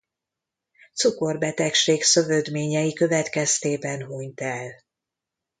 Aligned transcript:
Cukorbetegség 0.93 2.03
szövődményei 2.03 2.93
következtében 2.93 4.05
hunyt 4.05 4.41
el. 4.41 4.83